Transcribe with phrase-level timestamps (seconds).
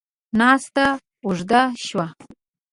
[0.39, 0.85] ناسته
[1.25, 2.05] اوږده شوه.